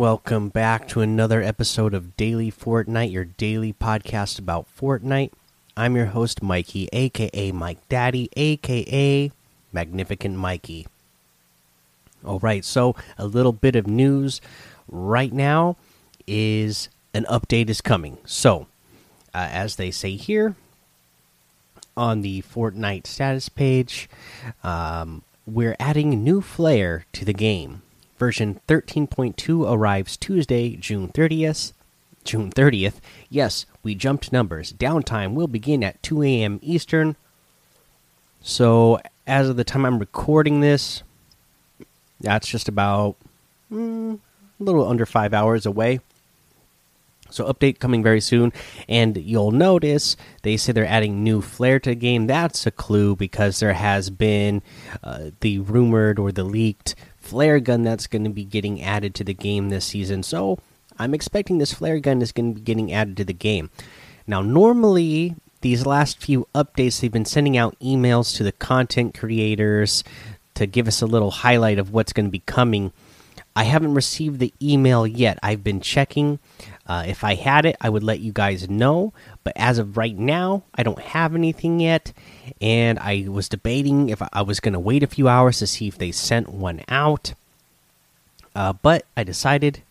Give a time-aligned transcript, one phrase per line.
[0.00, 5.30] Welcome back to another episode of Daily Fortnite, your daily podcast about Fortnite.
[5.76, 9.30] I'm your host, Mikey, aka Mike Daddy, aka
[9.74, 10.86] Magnificent Mikey.
[12.24, 14.40] All right, so a little bit of news
[14.88, 15.76] right now
[16.26, 18.16] is an update is coming.
[18.24, 18.68] So,
[19.34, 20.56] uh, as they say here
[21.94, 24.08] on the Fortnite status page,
[24.64, 27.82] um, we're adding new flair to the game.
[28.20, 31.72] Version 13.2 arrives Tuesday, June 30th.
[32.22, 32.96] June 30th.
[33.30, 34.74] Yes, we jumped numbers.
[34.74, 36.60] Downtime will begin at 2 a.m.
[36.62, 37.16] Eastern.
[38.42, 41.02] So, as of the time I'm recording this,
[42.20, 43.16] that's just about
[43.72, 46.00] mm, a little under five hours away.
[47.30, 48.52] So update coming very soon,
[48.88, 52.26] and you'll notice they say they're adding new flair to the game.
[52.26, 54.62] That's a clue because there has been
[55.02, 56.94] uh, the rumored or the leaked
[57.30, 60.24] flare gun that's going to be getting added to the game this season.
[60.24, 60.58] So
[60.98, 63.70] I'm expecting this flare gun is going to be getting added to the game.
[64.26, 70.02] Now, normally these last few updates, they've been sending out emails to the content creators
[70.54, 72.92] to give us a little highlight of what's going to be coming.
[73.54, 75.38] I haven't received the email yet.
[75.42, 76.40] I've been checking.
[76.90, 79.12] Uh, if I had it, I would let you guys know.
[79.44, 82.12] But as of right now, I don't have anything yet.
[82.60, 85.86] And I was debating if I was going to wait a few hours to see
[85.86, 87.34] if they sent one out.
[88.56, 89.84] Uh, but I decided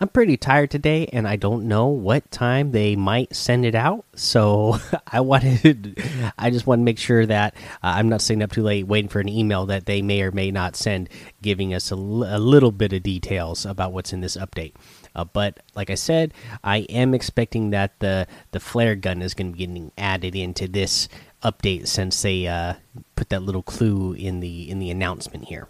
[0.00, 4.06] I'm pretty tired today, and I don't know what time they might send it out.
[4.14, 6.02] So I wanted,
[6.38, 9.10] I just want to make sure that uh, I'm not staying up too late waiting
[9.10, 11.10] for an email that they may or may not send,
[11.42, 14.72] giving us a, a little bit of details about what's in this update.
[15.16, 16.32] Uh, but like I said,
[16.62, 20.68] I am expecting that the the flare gun is going to be getting added into
[20.68, 21.08] this
[21.42, 22.74] update since they uh,
[23.16, 25.66] put that little clue in the in the announcement here.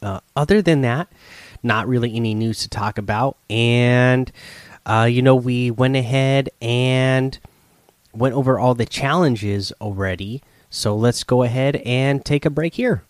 [0.00, 1.08] Uh, other than that
[1.64, 3.36] not really any news to talk about.
[3.50, 4.30] And,
[4.86, 7.36] uh, you know, we went ahead and
[8.12, 10.42] went over all the challenges already.
[10.70, 13.02] So let's go ahead and take a break here.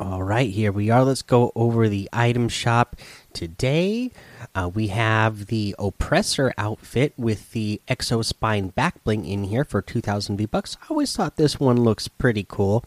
[0.00, 1.02] All right, here we are.
[1.02, 2.94] Let's go over the item shop
[3.32, 4.12] today.
[4.54, 9.82] Uh, we have the Oppressor outfit with the Exo Spine back bling in here for
[9.82, 10.76] 2,000 V bucks.
[10.80, 12.84] I always thought this one looks pretty cool.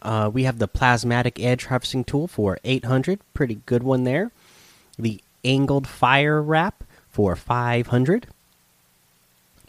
[0.00, 4.30] Uh, we have the Plasmatic Edge Harvesting Tool for 800, pretty good one there.
[4.96, 8.28] The Angled Fire Wrap for 500.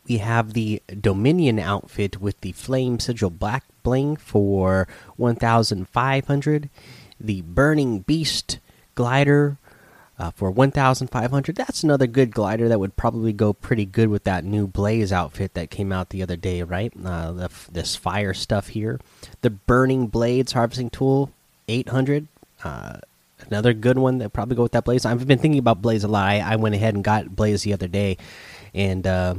[0.08, 3.64] We have the Dominion outfit with the Flame Sigil Black
[4.18, 6.70] For 1,500.
[7.20, 8.60] The Burning Beast
[8.96, 9.58] Glider
[10.20, 11.56] uh, for 1,500.
[11.56, 15.54] That's another good glider that would probably go pretty good with that new Blaze outfit
[15.54, 16.92] that came out the other day, right?
[17.04, 19.00] Uh, the, this fire stuff here.
[19.42, 21.32] The Burning Blades harvesting tool,
[21.70, 22.28] 800.
[22.64, 22.98] Uh,
[23.48, 25.06] another good one that probably go with that Blaze.
[25.06, 26.28] I've been thinking about Blaze a lot.
[26.28, 28.18] I, I went ahead and got Blaze the other day,
[28.74, 29.36] and uh,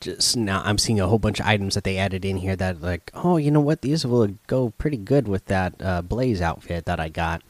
[0.00, 2.80] just now I'm seeing a whole bunch of items that they added in here that
[2.80, 3.82] like, oh, you know what?
[3.82, 7.42] These will go pretty good with that uh, Blaze outfit that I got.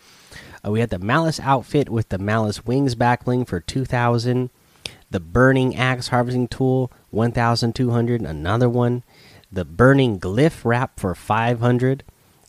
[0.64, 4.50] Uh, we had the Malice outfit with the Malice Wings backbling for 2000.
[5.10, 8.22] The Burning Axe Harvesting Tool, 1200.
[8.22, 9.02] Another one.
[9.52, 12.02] The Burning Glyph Wrap for 500.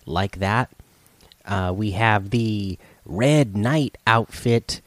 [0.06, 0.72] Like that.
[1.46, 4.82] Uh, we have the Red Knight outfit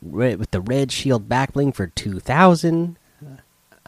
[0.00, 2.96] with the Red Shield backbling for 2000.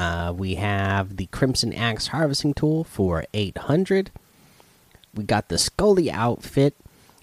[0.00, 4.10] Uh, we have the Crimson Axe Harvesting Tool for 800.
[5.14, 6.74] We got the Skully outfit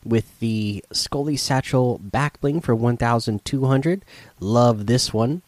[0.05, 4.05] with the Skully Satchel Backbling for 1200.
[4.39, 5.41] Love this one.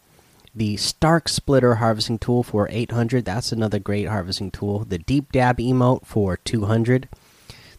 [0.56, 3.24] The Stark Splitter Harvesting Tool for 800.
[3.26, 4.80] That's another great harvesting tool.
[4.80, 7.08] The Deep Dab Emote for 200.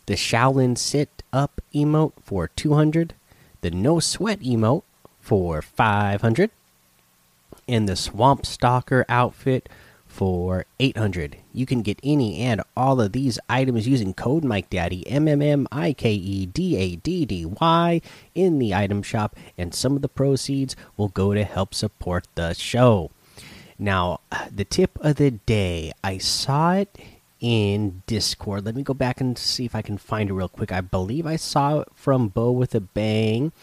[0.06, 3.16] The Shaolin Sit Up Emote for 200.
[3.60, 4.84] The No Sweat Emote
[5.20, 6.52] for 500.
[7.72, 9.70] And the Swamp Stalker outfit
[10.06, 11.38] for 800.
[11.54, 15.42] You can get any and all of these items using code Mike Daddy M M
[15.42, 18.02] M I K E D A D D Y
[18.36, 22.54] in the item shop and some of the proceeds will go to help support the
[22.54, 23.10] show.
[23.80, 24.20] Now,
[24.54, 27.00] the tip of the day, I saw it
[27.40, 28.66] in Discord.
[28.66, 30.74] Let me go back and see if I can find it real quick.
[30.74, 33.54] I believe I saw it from Bo with a Bang.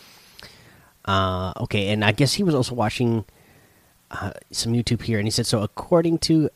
[1.04, 3.26] Uh, okay, and I guess he was also watching
[4.10, 5.62] uh, some YouTube here, and he said so.
[5.62, 6.50] According to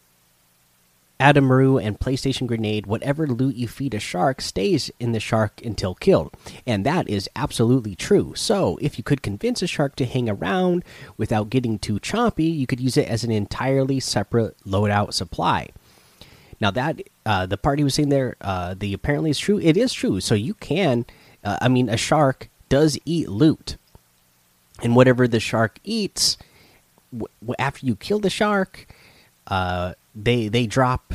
[1.22, 5.62] Adam Adamaru and PlayStation Grenade, whatever loot you feed a shark stays in the shark
[5.64, 6.32] until killed.
[6.66, 8.34] And that is absolutely true.
[8.34, 10.84] So, if you could convince a shark to hang around
[11.16, 15.68] without getting too chompy, you could use it as an entirely separate loadout supply.
[16.60, 19.60] Now, that uh, the part he was saying there, uh, the apparently is true.
[19.60, 20.20] It is true.
[20.20, 21.06] So, you can,
[21.44, 23.76] uh, I mean, a shark does eat loot,
[24.82, 26.36] and whatever the shark eats,
[27.58, 28.86] after you kill the shark,
[29.46, 31.14] uh, they they drop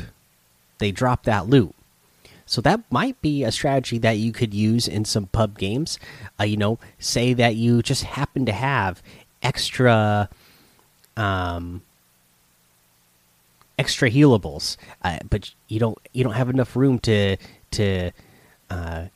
[0.78, 1.74] they drop that loot.
[2.46, 5.98] So that might be a strategy that you could use in some pub games.
[6.40, 9.02] Uh, you know, say that you just happen to have
[9.42, 10.30] extra,
[11.14, 11.82] um,
[13.78, 17.36] extra healables, uh, but you don't you don't have enough room to
[17.72, 18.12] to
[18.70, 19.06] uh,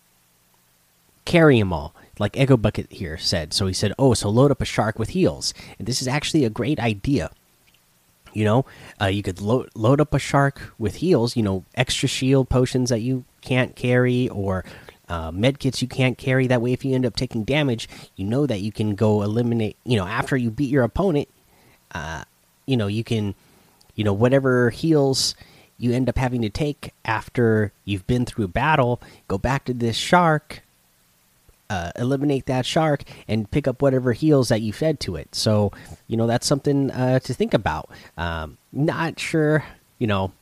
[1.25, 1.95] carry them all.
[2.23, 3.53] Like Echo Bucket here said.
[3.53, 6.45] So he said, "Oh, so load up a shark with heals." And this is actually
[6.45, 7.31] a great idea
[8.33, 8.65] you know,
[9.01, 11.37] uh, you could load load up a shark with heals.
[11.37, 14.65] You know, extra shield potions that you can't carry, or
[15.09, 16.47] uh, med kits you can't carry.
[16.47, 19.77] That way, if you end up taking damage, you know that you can go eliminate.
[19.85, 21.29] You know, after you beat your opponent,
[21.95, 22.25] uh,
[22.67, 23.35] you know you can,
[23.95, 25.35] you know, whatever heals
[25.79, 29.97] you end up having to take after you've been through battle, go back to this
[29.97, 30.63] shark,
[31.73, 35.35] uh, eliminate that shark and pick up whatever heals that you fed to it.
[35.35, 35.73] So,
[36.07, 37.89] you know, that's something uh, to think about.
[38.19, 39.65] Um, not sure,
[39.99, 40.33] you know,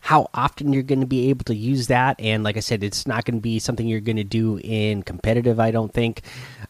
[0.00, 2.18] how often you're going to be able to use that.
[2.18, 5.04] And like I said, it's not going to be something you're going to do in
[5.04, 6.22] competitive, I don't think.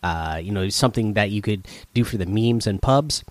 [0.03, 3.25] Uh, you know, something that you could do for the memes and pubs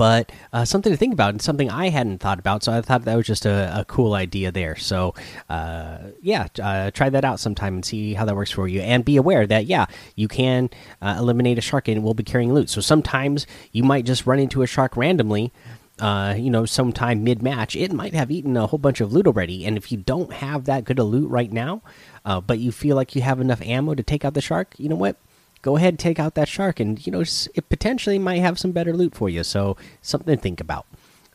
[0.00, 2.62] but uh, something to think about and something I hadn't thought about.
[2.62, 4.74] So I thought that was just a, a cool idea there.
[4.74, 5.14] So
[5.50, 8.80] uh, yeah, uh, try that out sometime and see how that works for you.
[8.80, 9.84] And be aware that yeah,
[10.16, 10.70] you can
[11.02, 12.70] uh, eliminate a shark and it will be carrying loot.
[12.70, 15.52] So sometimes you might just run into a shark randomly.
[15.98, 19.26] Uh, you know, sometime mid match, it might have eaten a whole bunch of loot
[19.26, 19.66] already.
[19.66, 21.82] And if you don't have that good of loot right now,
[22.24, 24.88] uh, but you feel like you have enough ammo to take out the shark, you
[24.88, 25.16] know what?
[25.62, 28.92] Go ahead take out that shark and you know it potentially might have some better
[28.92, 29.44] loot for you.
[29.44, 30.86] So something to think about.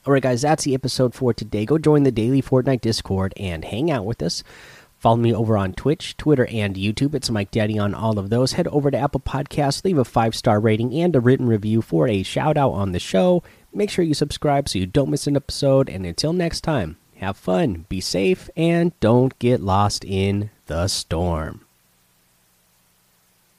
[0.05, 1.65] All right guys that's the episode for today.
[1.65, 4.43] Go join the daily fortnite discord and hang out with us.
[4.97, 7.13] Follow me over on twitch twitter and youtube.
[7.15, 8.53] It's mike daddy on all of those.
[8.53, 12.07] Head over to apple Podcasts, leave a five star rating and a written review for
[12.07, 13.43] a shout out on the show.
[13.73, 15.89] Make sure you subscribe so you don't miss an episode.
[15.89, 21.64] And until next time have fun be safe and don't get lost in the storm